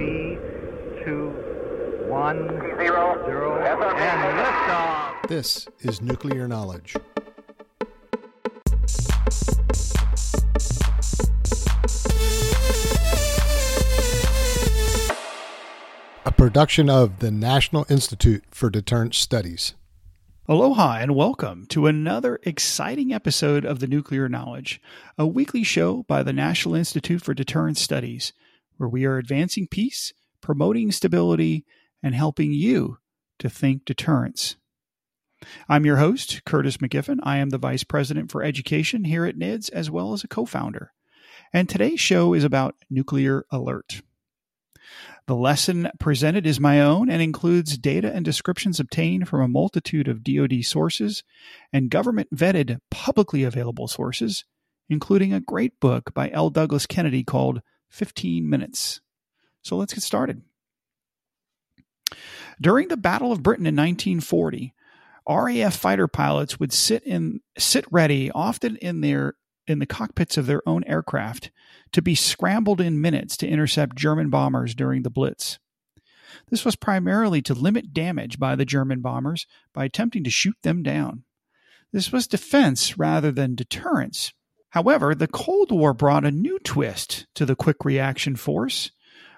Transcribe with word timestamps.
three, 0.00 0.38
two, 1.04 1.28
one, 2.08 2.48
zero, 2.78 3.22
zero, 3.26 3.62
and 3.62 4.38
liftoff. 4.38 5.28
This 5.28 5.68
is 5.80 6.00
Nuclear 6.00 6.48
Knowledge. 6.48 6.96
A 16.24 16.32
production 16.32 16.88
of 16.88 17.18
the 17.18 17.30
National 17.30 17.84
Institute 17.90 18.44
for 18.50 18.70
Deterrence 18.70 19.18
Studies. 19.18 19.74
Aloha 20.48 20.96
and 20.98 21.14
welcome 21.14 21.66
to 21.66 21.86
another 21.86 22.40
exciting 22.44 23.12
episode 23.12 23.66
of 23.66 23.80
the 23.80 23.86
Nuclear 23.86 24.30
Knowledge, 24.30 24.80
a 25.18 25.26
weekly 25.26 25.62
show 25.62 26.04
by 26.04 26.22
the 26.22 26.32
National 26.32 26.74
Institute 26.74 27.20
for 27.22 27.34
Deterrence 27.34 27.82
Studies, 27.82 28.32
where 28.80 28.88
we 28.88 29.04
are 29.04 29.18
advancing 29.18 29.66
peace, 29.66 30.14
promoting 30.40 30.90
stability, 30.90 31.66
and 32.02 32.14
helping 32.14 32.50
you 32.50 32.96
to 33.38 33.50
think 33.50 33.84
deterrence. 33.84 34.56
I'm 35.68 35.84
your 35.84 35.98
host, 35.98 36.46
Curtis 36.46 36.78
McGiffin. 36.78 37.18
I 37.22 37.36
am 37.36 37.50
the 37.50 37.58
Vice 37.58 37.84
President 37.84 38.30
for 38.30 38.42
Education 38.42 39.04
here 39.04 39.26
at 39.26 39.36
NIDS, 39.36 39.68
as 39.70 39.90
well 39.90 40.14
as 40.14 40.24
a 40.24 40.28
co 40.28 40.46
founder. 40.46 40.94
And 41.52 41.68
today's 41.68 42.00
show 42.00 42.32
is 42.32 42.42
about 42.42 42.74
nuclear 42.88 43.44
alert. 43.50 44.00
The 45.26 45.36
lesson 45.36 45.90
presented 46.00 46.46
is 46.46 46.58
my 46.58 46.80
own 46.80 47.10
and 47.10 47.20
includes 47.20 47.76
data 47.76 48.10
and 48.10 48.24
descriptions 48.24 48.80
obtained 48.80 49.28
from 49.28 49.42
a 49.42 49.48
multitude 49.48 50.08
of 50.08 50.24
DoD 50.24 50.64
sources 50.64 51.22
and 51.70 51.90
government 51.90 52.34
vetted 52.34 52.78
publicly 52.90 53.42
available 53.42 53.88
sources, 53.88 54.46
including 54.88 55.34
a 55.34 55.40
great 55.40 55.78
book 55.80 56.14
by 56.14 56.30
L. 56.30 56.48
Douglas 56.48 56.86
Keeney 56.86 57.24
called 57.24 57.60
15 57.90 58.48
Minutes. 58.48 59.00
So 59.62 59.76
let's 59.76 59.92
get 59.92 60.02
started. 60.02 60.42
During 62.60 62.88
the 62.88 62.96
Battle 62.96 63.32
of 63.32 63.42
Britain 63.42 63.66
in 63.66 63.76
1940, 63.76 64.74
RAF 65.28 65.76
fighter 65.76 66.08
pilots 66.08 66.58
would 66.58 66.72
sit 66.72 67.02
in 67.04 67.40
sit 67.58 67.84
ready, 67.90 68.30
often 68.30 68.76
in 68.76 69.00
their 69.00 69.34
in 69.66 69.78
the 69.78 69.86
cockpits 69.86 70.36
of 70.36 70.46
their 70.46 70.66
own 70.66 70.82
aircraft, 70.84 71.50
to 71.92 72.02
be 72.02 72.14
scrambled 72.14 72.80
in 72.80 73.00
minutes 73.00 73.36
to 73.36 73.48
intercept 73.48 73.96
German 73.96 74.30
bombers 74.30 74.74
during 74.74 75.02
the 75.02 75.10
Blitz. 75.10 75.58
This 76.48 76.64
was 76.64 76.76
primarily 76.76 77.42
to 77.42 77.54
limit 77.54 77.92
damage 77.92 78.38
by 78.38 78.56
the 78.56 78.64
German 78.64 79.00
bombers 79.00 79.46
by 79.72 79.84
attempting 79.84 80.24
to 80.24 80.30
shoot 80.30 80.56
them 80.62 80.82
down. 80.82 81.24
This 81.92 82.12
was 82.12 82.26
defense 82.26 82.98
rather 82.98 83.30
than 83.32 83.54
deterrence. 83.54 84.32
However, 84.70 85.14
the 85.14 85.26
Cold 85.26 85.72
War 85.72 85.92
brought 85.92 86.24
a 86.24 86.30
new 86.30 86.58
twist 86.60 87.26
to 87.34 87.44
the 87.44 87.56
quick 87.56 87.84
reaction 87.84 88.36
force 88.36 88.92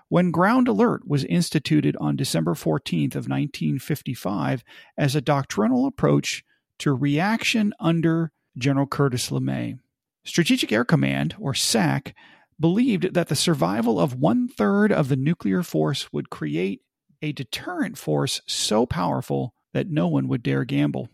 when 0.09 0.31
Ground 0.31 0.69
Alert 0.69 1.09
was 1.09 1.25
instituted 1.25 1.97
on 1.99 2.17
December 2.17 2.53
14th 2.53 3.15
of 3.15 3.29
1955 3.29 4.63
as 4.99 5.17
a 5.17 5.23
doctrinal 5.23 5.87
approach 5.87 6.45
to 6.81 6.93
reaction 6.93 7.73
under 7.81 8.31
General 8.59 8.87
Curtis 8.87 9.31
LeMay. 9.31 9.79
Strategic 10.25 10.71
Air 10.71 10.85
Command, 10.85 11.35
or 11.39 11.55
SAC, 11.55 12.15
believed 12.61 13.15
that 13.15 13.29
the 13.29 13.35
survival 13.35 13.99
of 13.99 14.15
one 14.15 14.49
third 14.49 14.93
of 14.93 15.09
the 15.09 15.17
nuclear 15.17 15.63
force 15.63 16.13
would 16.13 16.29
create 16.29 16.83
a 17.23 17.33
deterrent 17.33 17.97
force 17.97 18.43
so 18.47 18.85
powerful 18.85 19.55
that 19.73 19.89
no 19.89 20.09
one 20.09 20.29
would 20.29 20.43
dare 20.43 20.65
gamble. 20.65 21.09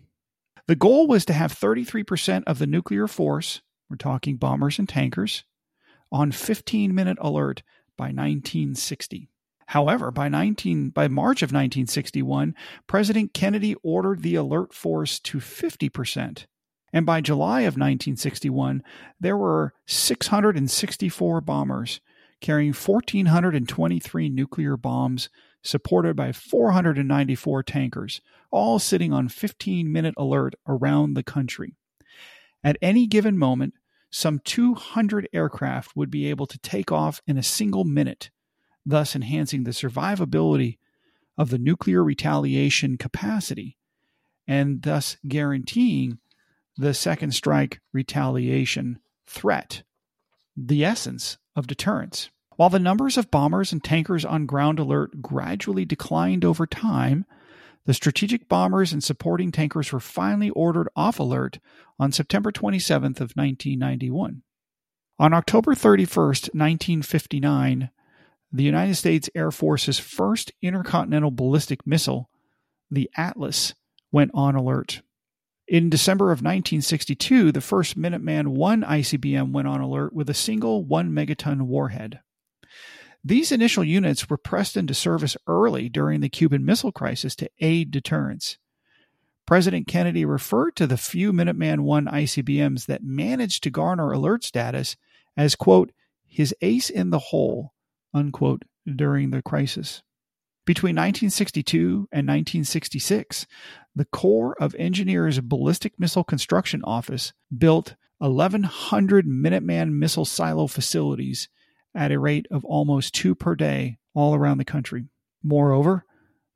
The 0.67 0.77
goal 0.77 1.07
was 1.07 1.25
to 1.27 1.33
have 1.33 1.53
33% 1.53 2.43
of 2.47 2.59
the 2.59 2.67
nuclear 2.67 3.07
force, 3.07 3.63
we're 3.89 3.97
talking 3.97 4.37
bombers 4.37 4.79
and 4.79 4.89
tankers, 4.89 5.45
on 6.11 6.33
15 6.33 6.95
minute 6.95 7.19
alert 7.21 7.63
by 7.97 8.07
1960. 8.07 9.31
However, 9.67 10.11
by 10.11 10.29
19 10.29 10.91
by 10.91 11.09
March 11.09 11.43
of 11.43 11.49
1961, 11.49 12.55
President 12.87 13.35
Kennedy 13.35 13.75
ordered 13.83 14.23
the 14.23 14.35
alert 14.35 14.73
force 14.73 15.19
to 15.21 15.39
50%. 15.39 16.47
And 16.91 17.05
by 17.05 17.21
July 17.21 17.61
of 17.61 17.75
1961, 17.75 18.83
there 19.21 19.37
were 19.37 19.75
664 19.87 21.43
bombers 21.43 22.01
carrying 22.41 22.73
1,423 22.73 24.29
nuclear 24.31 24.77
bombs 24.77 25.29
supported 25.63 26.17
by 26.17 26.33
494 26.33 27.63
tankers, 27.65 28.21
all 28.51 28.79
sitting 28.79 29.13
on 29.13 29.29
15 29.29 29.93
minute 29.93 30.15
alert 30.17 30.55
around 30.67 31.15
the 31.15 31.23
country. 31.23 31.77
At 32.63 32.79
any 32.83 33.07
given 33.07 33.39
moment, 33.39 33.75
some 34.11 34.41
200 34.45 35.29
aircraft 35.33 35.95
would 35.95 36.11
be 36.11 36.29
able 36.31 36.47
to 36.47 36.59
take 36.59 36.91
off 36.91 37.21
in 37.27 37.37
a 37.37 37.43
single 37.43 37.85
minute, 37.85 38.31
thus 38.85 39.15
enhancing 39.15 39.65
the 39.65 39.71
survivability 39.71 40.79
of 41.37 41.51
the 41.51 41.59
nuclear 41.59 42.03
retaliation 42.03 42.97
capacity 42.97 43.77
and 44.47 44.83
thus 44.83 45.19
guaranteeing 45.29 46.19
the 46.77 46.95
second 46.95 47.33
strike 47.33 47.81
retaliation 47.93 48.99
threat, 49.27 49.83
the 50.57 50.85
essence 50.85 51.37
of 51.55 51.67
deterrence. 51.67 52.31
While 52.57 52.71
the 52.71 52.79
numbers 52.81 53.17
of 53.17 53.31
bombers 53.31 53.73
and 53.73 53.85
tankers 53.85 54.25
on 54.25 54.47
ground 54.47 54.79
alert 54.79 55.23
gradually 55.23 55.85
declined 55.85 56.45
over 56.45 56.67
time, 56.67 57.25
the 57.89 57.95
strategic 57.95 58.51
bombers 58.51 58.93
and 58.93 59.03
supporting 59.03 59.51
tankers 59.51 59.95
were 59.95 59.99
finally 59.99 60.51
ordered 60.51 60.91
off 60.95 61.19
alert 61.19 61.59
on 61.99 62.13
September 62.13 62.53
27th 62.53 63.19
of 63.19 63.33
1991. 63.33 64.43
On 65.19 65.33
October 65.33 65.75
31st, 65.75 66.53
1959, 66.53 67.89
the 68.53 68.63
United 68.63 68.95
States 68.95 69.31
Air 69.35 69.51
Force's 69.51 69.99
first 69.99 70.53
intercontinental 70.61 71.31
ballistic 71.31 71.87
missile, 71.87 72.29
the 72.91 73.09
Atlas, 73.17 73.73
went 74.13 74.33
on 74.35 74.55
alert. 74.55 75.01
In 75.67 75.89
December 75.89 76.27
of 76.27 76.41
1962, 76.41 77.53
the 77.53 77.63
first 77.63 77.99
Minuteman 77.99 78.83
I 78.85 79.01
ICBM 79.01 79.53
went 79.53 79.67
on 79.67 79.81
alert 79.81 80.13
with 80.13 80.29
a 80.29 80.35
single 80.35 80.85
1 80.85 81.11
megaton 81.11 81.63
warhead. 81.63 82.21
These 83.25 83.53
initial 83.53 83.85
units 83.85 84.31
were 84.31 84.37
pressed 84.37 84.77
into 84.77 84.95
service 84.95 85.37
early 85.47 85.89
during 85.89 86.21
the 86.21 86.29
Cuban 86.29 86.65
Missile 86.65 86.93
Crisis 86.93 87.35
to 87.37 87.51
aid 87.61 87.91
deterrence. 87.91 88.59
President 89.47 89.87
Kennedy 89.87 90.25
referred 90.25 90.77
to 90.77 90.87
the 90.87 90.97
few 90.97 91.33
Minuteman 91.33 92.11
I 92.11 92.23
ICBMs 92.23 92.87
that 92.87 93.03
managed 93.03 93.63
to 93.63 93.71
garner 93.71 94.13
alert 94.13 94.45
status 94.45 94.97
as, 95.37 95.57
quote, 95.57 95.91
his 96.27 96.55
ace 96.61 96.91
in 96.91 97.11
the 97.11 97.19
hole, 97.19 97.73
unquote, 98.13 98.65
during 98.87 99.31
the 99.31 99.43
crisis. 99.43 100.03
Between 100.67 100.97
1962 100.97 102.09
and 102.13 102.29
1966, 102.29 103.47
the 103.97 104.05
Corps 104.05 104.55
of 104.61 104.75
Engineers 104.75 105.41
Ballistic 105.41 105.99
Missile 105.99 106.25
Construction 106.25 106.83
Office 106.85 107.33
built 107.57 107.97
1,100 108.19 109.27
Minuteman 109.27 109.93
missile 109.93 110.27
silo 110.27 110.67
facilities 110.67 111.49
at 111.95 112.13
a 112.13 112.19
rate 112.19 112.47
of 112.51 112.65
almost 112.65 113.15
two 113.15 113.35
per 113.35 113.55
day 113.55 113.99
all 114.15 114.35
around 114.35 114.59
the 114.59 114.65
country. 114.65 115.07
Moreover, 115.43 116.05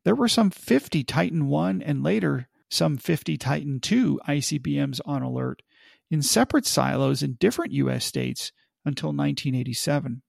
there 0.05 0.15
were 0.15 0.29
some 0.29 0.51
50 0.51 1.05
Titan 1.05 1.47
1 1.47 1.83
and 1.83 2.03
later 2.03 2.49
some 2.71 2.97
50 2.97 3.37
Titan 3.37 3.81
2 3.81 4.21
ICBMs 4.27 5.01
on 5.05 5.23
alert 5.23 5.63
in 6.11 6.23
separate 6.23 6.67
silos 6.67 7.23
in 7.23 7.35
different 7.35 7.73
U.S. 7.73 8.05
states 8.05 8.53
until 8.85 9.09
1987. 9.09 10.23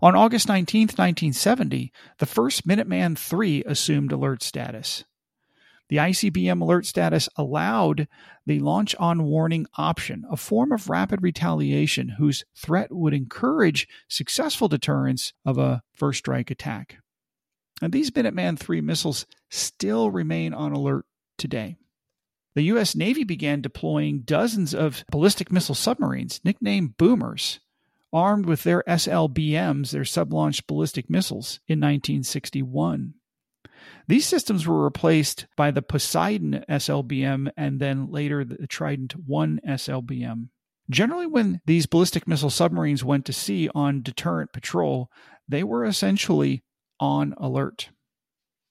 On 0.00 0.16
August 0.16 0.48
19, 0.48 0.82
1970, 0.82 1.92
the 2.18 2.26
first 2.26 2.66
Minuteman 2.66 3.16
III 3.16 3.62
assumed 3.66 4.10
alert 4.10 4.42
status. 4.42 5.04
The 5.92 5.98
ICBM 5.98 6.62
alert 6.62 6.86
status 6.86 7.28
allowed 7.36 8.08
the 8.46 8.60
launch 8.60 8.94
on 8.98 9.24
warning 9.24 9.66
option, 9.76 10.24
a 10.30 10.38
form 10.38 10.72
of 10.72 10.88
rapid 10.88 11.22
retaliation 11.22 12.08
whose 12.16 12.46
threat 12.56 12.90
would 12.90 13.12
encourage 13.12 13.86
successful 14.08 14.68
deterrence 14.68 15.34
of 15.44 15.58
a 15.58 15.82
first 15.92 16.20
strike 16.20 16.50
attack. 16.50 16.96
And 17.82 17.92
these 17.92 18.10
Minuteman 18.10 18.56
III 18.56 18.80
missiles 18.80 19.26
still 19.50 20.10
remain 20.10 20.54
on 20.54 20.72
alert 20.72 21.04
today. 21.36 21.76
The 22.54 22.62
U.S. 22.62 22.96
Navy 22.96 23.24
began 23.24 23.60
deploying 23.60 24.20
dozens 24.20 24.74
of 24.74 25.04
ballistic 25.10 25.52
missile 25.52 25.74
submarines, 25.74 26.40
nicknamed 26.42 26.96
boomers, 26.96 27.60
armed 28.14 28.46
with 28.46 28.62
their 28.62 28.82
SLBMs, 28.88 29.90
their 29.90 30.06
sub 30.06 30.32
launched 30.32 30.66
ballistic 30.66 31.10
missiles, 31.10 31.60
in 31.68 31.80
1961. 31.80 33.12
These 34.08 34.26
systems 34.26 34.66
were 34.66 34.84
replaced 34.84 35.46
by 35.56 35.70
the 35.70 35.82
Poseidon 35.82 36.64
SLBM 36.68 37.50
and 37.56 37.80
then 37.80 38.10
later 38.10 38.44
the 38.44 38.66
Trident 38.66 39.12
1 39.26 39.60
SLBM. 39.66 40.48
Generally, 40.90 41.26
when 41.28 41.60
these 41.64 41.86
ballistic 41.86 42.26
missile 42.26 42.50
submarines 42.50 43.04
went 43.04 43.24
to 43.26 43.32
sea 43.32 43.68
on 43.74 44.02
deterrent 44.02 44.52
patrol, 44.52 45.10
they 45.48 45.62
were 45.62 45.84
essentially 45.84 46.62
on 47.00 47.34
alert. 47.38 47.90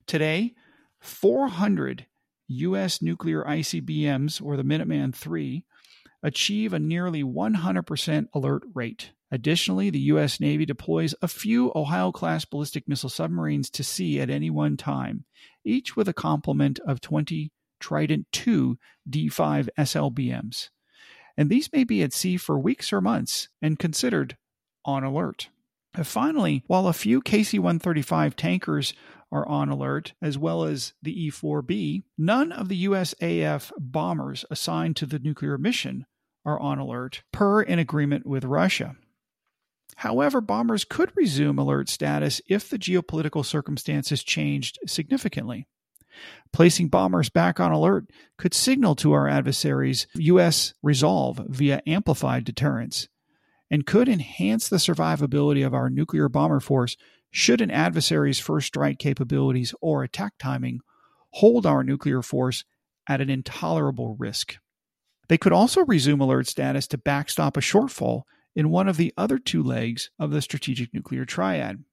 Today, 0.07 0.53
400 0.99 2.05
U.S. 2.47 3.01
nuclear 3.01 3.43
ICBMs, 3.43 4.41
or 4.41 4.57
the 4.57 4.63
Minuteman 4.63 5.15
III, 5.15 5.65
achieve 6.21 6.73
a 6.73 6.79
nearly 6.79 7.23
100% 7.23 8.27
alert 8.33 8.63
rate. 8.73 9.11
Additionally, 9.31 9.89
the 9.89 9.99
U.S. 9.99 10.39
Navy 10.39 10.65
deploys 10.65 11.15
a 11.21 11.27
few 11.27 11.71
Ohio 11.73 12.11
class 12.11 12.43
ballistic 12.43 12.87
missile 12.87 13.09
submarines 13.09 13.69
to 13.69 13.83
sea 13.83 14.19
at 14.19 14.29
any 14.29 14.49
one 14.49 14.75
time, 14.75 15.23
each 15.63 15.95
with 15.95 16.09
a 16.09 16.13
complement 16.13 16.79
of 16.85 16.99
20 16.99 17.51
Trident 17.79 18.27
II 18.35 18.75
D5 19.09 19.69
SLBMs. 19.77 20.69
And 21.37 21.49
these 21.49 21.71
may 21.71 21.83
be 21.83 22.03
at 22.03 22.13
sea 22.13 22.37
for 22.37 22.59
weeks 22.59 22.91
or 22.91 23.01
months 23.01 23.47
and 23.61 23.79
considered 23.79 24.37
on 24.85 25.03
alert. 25.03 25.49
Finally, 26.03 26.63
while 26.67 26.87
a 26.87 26.93
few 26.93 27.21
KC 27.21 27.59
135 27.59 28.35
tankers 28.35 28.93
are 29.31 29.47
on 29.47 29.69
alert, 29.69 30.13
as 30.21 30.37
well 30.37 30.63
as 30.63 30.93
the 31.01 31.25
E 31.25 31.31
4B, 31.31 32.03
none 32.17 32.51
of 32.51 32.67
the 32.67 32.85
USAF 32.85 33.71
bombers 33.77 34.45
assigned 34.49 34.95
to 34.97 35.05
the 35.05 35.19
nuclear 35.19 35.57
mission 35.57 36.05
are 36.45 36.59
on 36.59 36.79
alert, 36.79 37.23
per 37.31 37.61
an 37.61 37.79
agreement 37.79 38.25
with 38.25 38.43
Russia. 38.43 38.95
However, 39.97 40.41
bombers 40.41 40.85
could 40.85 41.11
resume 41.15 41.59
alert 41.59 41.89
status 41.89 42.41
if 42.47 42.69
the 42.69 42.79
geopolitical 42.79 43.45
circumstances 43.45 44.23
changed 44.23 44.79
significantly. 44.87 45.67
Placing 46.51 46.89
bombers 46.89 47.29
back 47.29 47.59
on 47.59 47.71
alert 47.71 48.09
could 48.37 48.53
signal 48.53 48.95
to 48.95 49.13
our 49.13 49.27
adversaries 49.27 50.07
U.S. 50.15 50.73
resolve 50.81 51.41
via 51.47 51.81
amplified 51.87 52.43
deterrence 52.43 53.07
and 53.69 53.85
could 53.85 54.09
enhance 54.09 54.67
the 54.67 54.77
survivability 54.77 55.65
of 55.65 55.73
our 55.73 55.89
nuclear 55.89 56.27
bomber 56.27 56.59
force 56.59 56.97
should 57.31 57.61
an 57.61 57.71
adversary's 57.71 58.39
first 58.39 58.67
strike 58.67 58.99
capabilities 58.99 59.73
or 59.79 60.03
attack 60.03 60.33
timing 60.37 60.81
hold 61.35 61.65
our 61.65 61.83
nuclear 61.83 62.21
force 62.21 62.65
at 63.07 63.21
an 63.21 63.29
intolerable 63.29 64.15
risk. 64.19 64.57
They 65.29 65.37
could 65.37 65.53
also 65.53 65.85
resume 65.85 66.19
alert 66.19 66.47
status 66.47 66.87
to 66.87 66.97
backstop 66.97 67.55
a 67.55 67.61
shortfall 67.61 68.23
in 68.55 68.69
one 68.69 68.87
of 68.87 68.97
the 68.97 69.13
other 69.17 69.37
two 69.37 69.63
legs 69.63 70.09
of 70.19 70.31
the 70.31 70.41
strategic 70.41 70.93
nuclear 70.93 71.25
triad. 71.25 71.83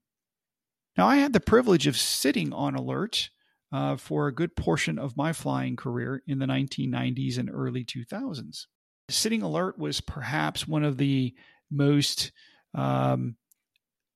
Now, 0.96 1.06
I 1.06 1.16
had 1.16 1.32
the 1.32 1.40
privilege 1.40 1.86
of 1.86 1.96
sitting 1.96 2.52
on 2.52 2.74
alert 2.74 3.30
uh, 3.70 3.96
for 3.96 4.26
a 4.26 4.34
good 4.34 4.56
portion 4.56 4.98
of 4.98 5.16
my 5.16 5.32
flying 5.32 5.76
career 5.76 6.22
in 6.26 6.38
the 6.38 6.46
1990s 6.46 7.38
and 7.38 7.50
early 7.52 7.84
2000s. 7.84 8.66
Sitting 9.08 9.42
alert 9.42 9.78
was 9.78 10.00
perhaps 10.00 10.66
one 10.66 10.84
of 10.84 10.96
the 10.96 11.34
most 11.70 12.32
um, 12.74 13.36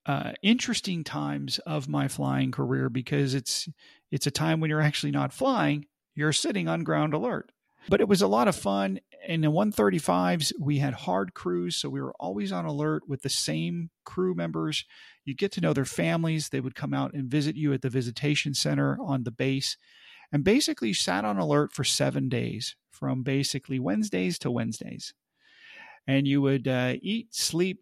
uh, 0.05 0.33
interesting 0.41 1.03
times 1.03 1.59
of 1.59 1.87
my 1.87 2.07
flying 2.07 2.51
career 2.51 2.89
because 2.89 3.33
it's 3.33 3.69
it's 4.11 4.27
a 4.27 4.31
time 4.31 4.59
when 4.59 4.69
you're 4.69 4.81
actually 4.81 5.11
not 5.11 5.33
flying, 5.33 5.85
you're 6.13 6.33
sitting 6.33 6.67
on 6.67 6.83
ground 6.83 7.13
alert. 7.13 7.51
But 7.89 8.01
it 8.01 8.07
was 8.07 8.21
a 8.21 8.27
lot 8.27 8.47
of 8.47 8.55
fun. 8.55 8.99
In 9.27 9.41
the 9.41 9.51
135s, 9.51 10.53
we 10.59 10.79
had 10.79 10.93
hard 10.93 11.33
crews, 11.33 11.75
so 11.75 11.89
we 11.89 12.01
were 12.01 12.13
always 12.19 12.51
on 12.51 12.65
alert 12.65 13.03
with 13.07 13.21
the 13.21 13.29
same 13.29 13.89
crew 14.05 14.33
members. 14.33 14.85
You 15.25 15.35
get 15.35 15.51
to 15.53 15.61
know 15.61 15.73
their 15.73 15.85
families. 15.85 16.49
They 16.49 16.59
would 16.59 16.75
come 16.75 16.93
out 16.93 17.13
and 17.13 17.29
visit 17.29 17.55
you 17.55 17.73
at 17.73 17.81
the 17.81 17.89
visitation 17.89 18.53
center 18.53 18.97
on 19.01 19.23
the 19.23 19.31
base. 19.31 19.77
And 20.31 20.43
basically 20.43 20.93
sat 20.93 21.25
on 21.25 21.37
alert 21.37 21.73
for 21.73 21.83
seven 21.83 22.27
days, 22.27 22.75
from 22.91 23.21
basically 23.23 23.79
Wednesdays 23.79 24.39
to 24.39 24.51
Wednesdays. 24.51 25.13
And 26.07 26.27
you 26.27 26.41
would 26.41 26.67
uh, 26.67 26.95
eat, 27.01 27.33
sleep, 27.33 27.81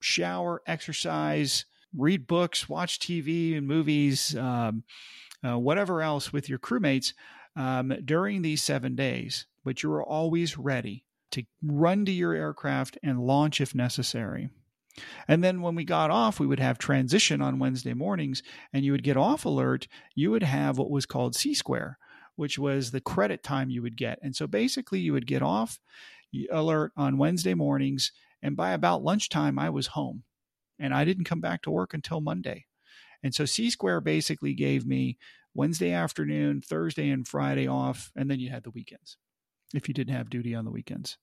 shower, 0.00 0.62
exercise, 0.66 1.66
read 1.96 2.26
books, 2.26 2.68
watch 2.68 2.98
TV 2.98 3.56
and 3.56 3.66
movies, 3.66 4.34
um, 4.36 4.84
uh, 5.44 5.58
whatever 5.58 6.02
else 6.02 6.32
with 6.32 6.48
your 6.48 6.58
crewmates 6.58 7.12
um, 7.56 7.92
during 8.04 8.42
these 8.42 8.62
seven 8.62 8.94
days. 8.94 9.46
But 9.64 9.82
you 9.82 9.92
are 9.92 10.02
always 10.02 10.56
ready 10.56 11.04
to 11.32 11.44
run 11.62 12.04
to 12.06 12.12
your 12.12 12.32
aircraft 12.32 12.98
and 13.02 13.20
launch 13.20 13.60
if 13.60 13.74
necessary. 13.74 14.50
And 15.28 15.44
then 15.44 15.62
when 15.62 15.74
we 15.74 15.84
got 15.84 16.10
off, 16.10 16.40
we 16.40 16.46
would 16.46 16.58
have 16.60 16.78
transition 16.78 17.40
on 17.40 17.58
Wednesday 17.58 17.94
mornings, 17.94 18.42
and 18.72 18.84
you 18.84 18.92
would 18.92 19.04
get 19.04 19.16
off 19.16 19.44
alert. 19.44 19.86
You 20.14 20.30
would 20.32 20.42
have 20.42 20.78
what 20.78 20.90
was 20.90 21.06
called 21.06 21.36
C 21.36 21.54
square, 21.54 21.98
which 22.36 22.58
was 22.58 22.90
the 22.90 23.00
credit 23.00 23.42
time 23.42 23.70
you 23.70 23.82
would 23.82 23.96
get. 23.96 24.18
And 24.22 24.34
so 24.34 24.46
basically, 24.46 25.00
you 25.00 25.12
would 25.12 25.26
get 25.26 25.42
off 25.42 25.78
alert 26.50 26.92
on 26.96 27.18
Wednesday 27.18 27.54
mornings, 27.54 28.12
and 28.42 28.56
by 28.56 28.72
about 28.72 29.04
lunchtime, 29.04 29.58
I 29.58 29.70
was 29.70 29.88
home 29.88 30.24
and 30.78 30.94
I 30.94 31.04
didn't 31.04 31.24
come 31.24 31.40
back 31.40 31.62
to 31.62 31.70
work 31.70 31.92
until 31.94 32.20
Monday. 32.20 32.66
And 33.22 33.34
so 33.34 33.44
C 33.44 33.70
Square 33.70 34.00
basically 34.00 34.54
gave 34.54 34.86
me 34.86 35.18
Wednesday 35.54 35.92
afternoon, 35.92 36.60
Thursday, 36.60 37.10
and 37.10 37.26
Friday 37.26 37.66
off, 37.66 38.12
and 38.16 38.30
then 38.30 38.40
you 38.40 38.50
had 38.50 38.64
the 38.64 38.70
weekends 38.70 39.16
if 39.74 39.88
you 39.88 39.94
didn't 39.94 40.14
have 40.14 40.30
duty 40.30 40.54
on 40.54 40.64
the 40.64 40.70
weekends. 40.70 41.16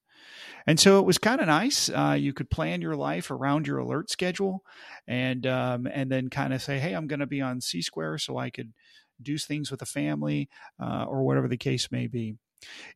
And 0.66 0.80
so 0.80 1.00
it 1.00 1.06
was 1.06 1.18
kind 1.18 1.42
of 1.42 1.48
nice. 1.48 1.90
Uh, 1.90 2.18
you 2.18 2.34
could 2.34 2.50
plan 2.50 2.82
your 2.82 2.96
life 2.96 3.30
around 3.30 3.68
your 3.68 3.78
alert 3.78 4.10
schedule, 4.10 4.64
and 5.08 5.46
um, 5.46 5.88
and 5.92 6.12
then 6.12 6.30
kind 6.30 6.54
of 6.54 6.62
say, 6.62 6.80
"Hey, 6.80 6.94
I'm 6.94 7.08
going 7.08 7.20
to 7.20 7.28
be 7.28 7.42
on 7.42 7.62
C 7.62 7.82
Square, 7.82 8.20
so 8.20 8.38
I 8.38 8.50
could 8.50 8.74
do 9.22 9.38
things 9.38 9.70
with 9.70 9.80
the 9.80 9.86
family, 9.86 10.50
uh, 10.82 11.06
or 11.08 11.24
whatever 11.24 11.48
the 11.48 11.58
case 11.58 11.92
may 11.92 12.08
be." 12.08 12.36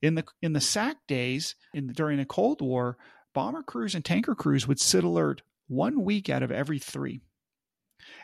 In 0.01 0.15
the 0.15 0.23
in 0.41 0.53
the 0.53 0.61
SAC 0.61 0.97
days, 1.07 1.55
in 1.73 1.87
during 1.87 2.17
the 2.17 2.25
Cold 2.25 2.61
War, 2.61 2.97
bomber 3.33 3.63
crews 3.63 3.93
and 3.93 4.03
tanker 4.03 4.35
crews 4.35 4.67
would 4.67 4.79
sit 4.79 5.03
alert 5.03 5.43
one 5.67 6.03
week 6.03 6.29
out 6.29 6.43
of 6.43 6.51
every 6.51 6.79
three. 6.79 7.21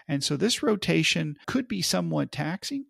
And 0.08 0.24
so 0.24 0.36
this 0.36 0.64
rotation 0.64 1.38
could 1.46 1.68
be 1.68 1.82
somewhat 1.82 2.32
taxing, 2.32 2.86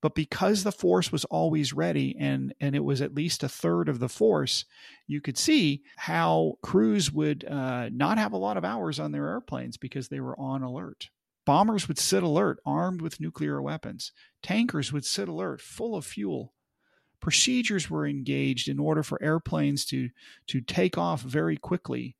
but 0.00 0.14
because 0.14 0.62
the 0.62 0.72
force 0.72 1.12
was 1.12 1.24
always 1.26 1.72
ready 1.72 2.16
and, 2.18 2.54
and 2.60 2.74
it 2.74 2.84
was 2.84 3.02
at 3.02 3.14
least 3.14 3.42
a 3.42 3.48
third 3.48 3.88
of 3.88 3.98
the 3.98 4.08
force, 4.08 4.64
you 5.06 5.20
could 5.20 5.36
see 5.36 5.82
how 5.96 6.58
crews 6.62 7.12
would 7.12 7.44
uh, 7.44 7.90
not 7.90 8.16
have 8.16 8.32
a 8.32 8.38
lot 8.38 8.56
of 8.56 8.64
hours 8.64 8.98
on 8.98 9.12
their 9.12 9.28
airplanes 9.28 9.76
because 9.76 10.08
they 10.08 10.20
were 10.20 10.38
on 10.38 10.62
alert. 10.62 11.10
Bombers 11.44 11.88
would 11.88 11.98
sit 11.98 12.22
alert, 12.22 12.60
armed 12.64 13.02
with 13.02 13.20
nuclear 13.20 13.60
weapons. 13.60 14.12
Tankers 14.42 14.92
would 14.92 15.04
sit 15.04 15.28
alert, 15.28 15.60
full 15.60 15.94
of 15.94 16.06
fuel. 16.06 16.54
Procedures 17.20 17.90
were 17.90 18.06
engaged 18.06 18.68
in 18.68 18.78
order 18.78 19.02
for 19.02 19.22
airplanes 19.22 19.84
to, 19.86 20.10
to 20.46 20.60
take 20.62 20.96
off 20.96 21.20
very 21.20 21.56
quickly 21.56 22.16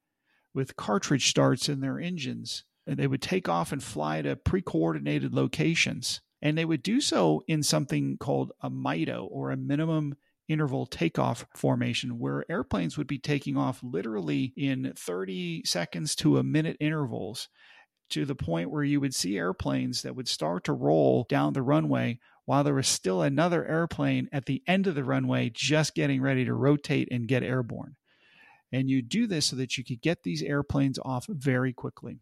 with 0.53 0.77
cartridge 0.77 1.29
starts 1.29 1.69
in 1.69 1.81
their 1.81 1.99
engines. 1.99 2.65
And 2.87 2.99
they 2.99 3.07
would 3.07 3.23
take 3.23 3.49
off 3.49 3.73
and 3.73 3.83
fly 3.83 4.21
to 4.23 4.37
pre 4.37 4.63
coordinated 4.63 5.33
locations. 5.33 6.21
And 6.43 6.57
they 6.57 6.65
would 6.65 6.83
do 6.83 7.01
so 7.01 7.43
in 7.47 7.63
something 7.63 8.17
called 8.19 8.53
a 8.61 8.71
MITO 8.71 9.29
or 9.31 9.51
a 9.51 9.57
minimum 9.57 10.17
interval 10.49 10.87
takeoff 10.87 11.47
formation, 11.55 12.19
where 12.19 12.51
airplanes 12.51 12.99
would 12.99 13.07
be 13.07 13.19
taking 13.19 13.57
off 13.57 13.81
literally 13.83 14.53
in 14.57 14.93
30 14.97 15.65
seconds 15.65 16.15
to 16.17 16.39
a 16.39 16.43
minute 16.43 16.77
intervals 16.81 17.49
to 18.11 18.25
the 18.25 18.35
point 18.35 18.71
where 18.71 18.83
you 18.83 19.01
would 19.01 19.15
see 19.15 19.39
airplanes 19.39 20.03
that 20.03 20.17
would 20.17 20.29
start 20.29 20.65
to 20.65 20.73
roll 20.73 21.25
down 21.29 21.53
the 21.53 21.63
runway 21.63 22.19
while 22.45 22.65
there 22.65 22.75
was 22.75 22.89
still 22.89 23.23
another 23.23 23.65
airplane 23.67 24.29
at 24.33 24.47
the 24.47 24.63
end 24.67 24.89
of 24.89 24.97
the 24.97 25.05
runway 25.05 25.51
just 25.55 25.95
getting 25.95 26.21
ready 26.21 26.45
to 26.45 26.53
rotate 26.53 27.09
and 27.13 27.29
get 27.29 27.45
airborne. 27.45 27.95
And 28.73 28.91
you 28.91 29.03
do 29.03 29.27
this 29.27 29.47
so 29.47 29.57
that 29.57 29.79
you 29.79 29.85
could 29.85 30.01
get 30.01 30.23
these 30.23 30.43
airplanes 30.43 30.99
off 31.05 31.27
very 31.29 31.73
quickly. 31.73 32.19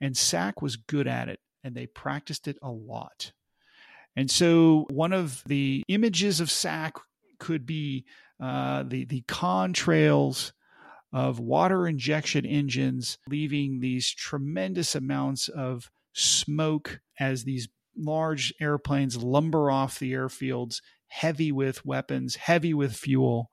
And 0.00 0.16
SAC 0.16 0.62
was 0.62 0.76
good 0.76 1.06
at 1.06 1.28
it, 1.28 1.40
and 1.66 1.74
they 1.74 1.86
practiced 1.86 2.46
it 2.46 2.56
a 2.62 2.70
lot. 2.70 3.32
And 4.14 4.30
so 4.30 4.86
one 4.88 5.12
of 5.12 5.42
the 5.46 5.82
images 5.88 6.40
of 6.40 6.48
SAC 6.48 6.96
could 7.40 7.66
be 7.66 8.04
uh, 8.40 8.84
the, 8.86 9.04
the 9.04 9.22
contrails 9.22 10.52
of 11.12 11.40
water 11.40 11.88
injection 11.88 12.46
engines 12.46 13.18
leaving 13.28 13.80
these 13.80 14.08
tremendous 14.08 14.94
amounts 14.94 15.48
of 15.48 15.90
smoke 16.12 17.00
as 17.18 17.42
these 17.42 17.68
large 17.96 18.54
airplanes 18.60 19.16
lumber 19.16 19.68
off 19.68 19.98
the 19.98 20.12
airfields, 20.12 20.80
heavy 21.08 21.50
with 21.50 21.84
weapons, 21.84 22.36
heavy 22.36 22.72
with 22.72 22.94
fuel 22.94 23.50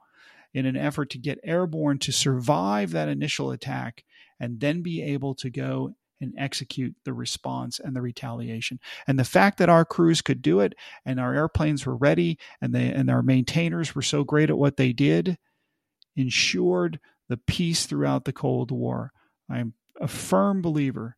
in 0.53 0.67
an 0.67 0.77
effort 0.77 1.09
to 1.09 1.17
get 1.17 1.39
airborne 1.43 1.97
to 1.97 2.11
survive 2.11 2.91
that 2.91 3.09
initial 3.09 3.49
attack 3.49 4.03
and 4.39 4.59
then 4.59 4.83
be 4.83 5.01
able 5.01 5.33
to 5.33 5.49
go 5.49 5.95
and 6.23 6.33
execute 6.37 6.95
the 7.05 7.13
response 7.13 7.79
and 7.79 7.95
the 7.95 8.01
retaliation. 8.01 8.79
And 9.07 9.19
the 9.19 9.23
fact 9.23 9.59
that 9.59 9.69
our 9.69 9.85
crews 9.85 10.21
could 10.21 10.41
do 10.41 10.61
it 10.61 10.73
and 11.05 11.19
our 11.19 11.33
airplanes 11.35 11.85
were 11.85 11.95
ready 11.95 12.39
and 12.61 12.73
they 12.73 12.91
and 12.91 13.09
our 13.09 13.21
maintainers 13.21 13.93
were 13.93 14.01
so 14.01 14.23
great 14.23 14.49
at 14.49 14.57
what 14.57 14.77
they 14.77 14.93
did 14.93 15.37
ensured 16.15 16.99
the 17.29 17.37
peace 17.37 17.85
throughout 17.85 18.25
the 18.25 18.33
Cold 18.33 18.71
War. 18.71 19.11
I 19.49 19.59
am 19.59 19.73
a 19.99 20.07
firm 20.07 20.61
believer 20.61 21.17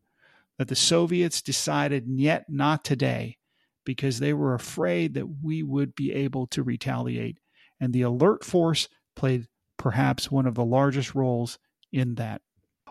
that 0.58 0.68
the 0.68 0.76
Soviets 0.76 1.42
decided 1.42 2.06
yet 2.08 2.46
not 2.50 2.84
today 2.84 3.38
because 3.86 4.20
they 4.20 4.34
were 4.34 4.54
afraid 4.54 5.14
that 5.14 5.28
we 5.44 5.64
would 5.64 5.96
be 5.96 6.12
able 6.12 6.48
to 6.48 6.64
retaliate. 6.64 7.38
And 7.80 7.94
the 7.94 8.02
alert 8.04 8.44
force 8.44 8.90
played 9.16 9.48
perhaps 9.78 10.32
one 10.32 10.46
of 10.46 10.56
the 10.56 10.66
largest 10.66 11.14
roles 11.14 11.60
in 11.92 12.16
that. 12.16 12.42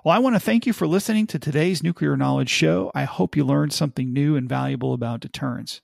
Well, 0.04 0.14
I 0.14 0.18
want 0.18 0.36
to 0.36 0.40
thank 0.40 0.66
you 0.66 0.74
for 0.74 0.86
listening 0.86 1.26
to 1.28 1.38
today's 1.38 1.82
Nuclear 1.82 2.14
Knowledge 2.14 2.50
Show. 2.50 2.92
I 2.94 3.04
hope 3.04 3.36
you 3.36 3.42
learned 3.42 3.72
something 3.72 4.12
new 4.12 4.36
and 4.36 4.46
valuable 4.46 4.92
about 4.92 5.20
deterrence. 5.20 5.80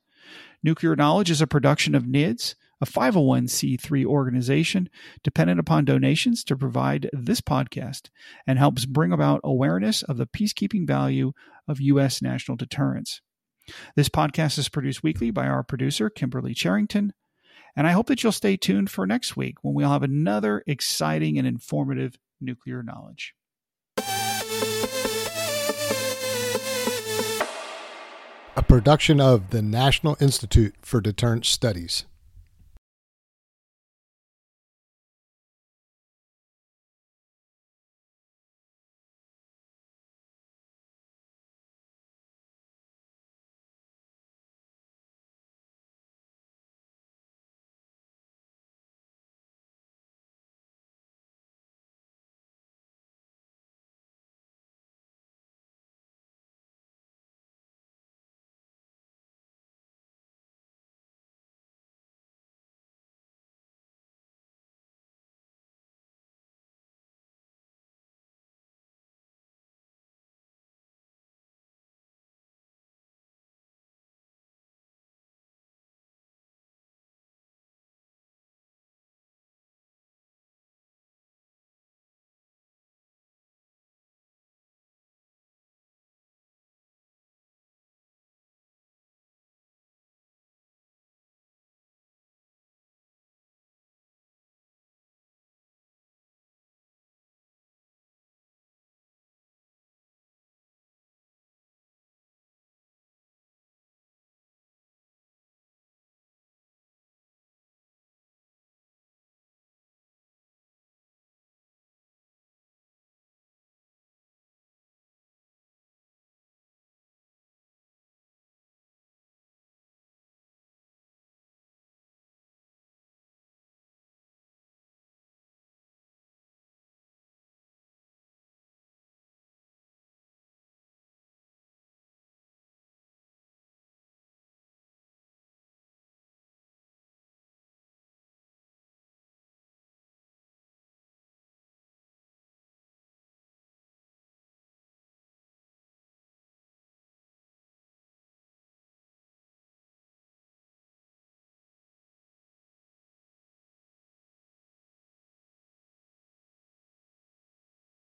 Nuclear 0.62 0.94
Knowledge 0.94 1.30
is 1.30 1.40
a 1.40 1.46
production 1.46 1.94
of 1.94 2.04
NIDS, 2.04 2.54
a 2.82 2.84
501c3 2.84 4.04
organization 4.04 4.90
dependent 5.24 5.58
upon 5.58 5.86
donations 5.86 6.44
to 6.44 6.54
provide 6.54 7.08
this 7.14 7.40
podcast 7.40 8.10
and 8.46 8.58
helps 8.58 8.84
bring 8.84 9.10
about 9.10 9.40
awareness 9.42 10.02
of 10.02 10.18
the 10.18 10.26
peacekeeping 10.26 10.86
value 10.86 11.32
of 11.66 11.80
U.S. 11.80 12.20
national 12.20 12.58
deterrence. 12.58 13.22
This 13.96 14.10
podcast 14.10 14.58
is 14.58 14.68
produced 14.68 15.02
weekly 15.02 15.30
by 15.30 15.46
our 15.46 15.62
producer, 15.62 16.10
Kimberly 16.10 16.52
Charrington, 16.52 17.14
and 17.74 17.86
I 17.86 17.92
hope 17.92 18.08
that 18.08 18.22
you'll 18.22 18.32
stay 18.32 18.58
tuned 18.58 18.90
for 18.90 19.06
next 19.06 19.34
week 19.34 19.54
when 19.62 19.72
we'll 19.72 19.88
have 19.88 20.02
another 20.02 20.62
exciting 20.66 21.38
and 21.38 21.46
informative 21.46 22.18
nuclear 22.38 22.82
knowledge. 22.82 23.34
A 28.60 28.62
production 28.62 29.22
of 29.22 29.48
the 29.50 29.62
National 29.62 30.18
Institute 30.20 30.74
for 30.82 31.00
Deterrence 31.00 31.48
Studies. 31.48 32.04